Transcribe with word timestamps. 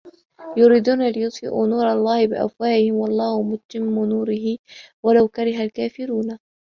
يُريدونَ 0.57 1.07
لِيُطفِئوا 1.09 1.67
نورَ 1.67 1.91
اللَّهِ 1.93 2.27
بِأَفواهِهِم 2.27 2.95
وَاللَّهُ 2.95 3.41
مُتِمُّ 3.43 4.05
نورِهِ 4.05 4.57
وَلَو 5.03 5.27
كَرِهَ 5.27 5.63
الكافِرونَ 5.63 6.39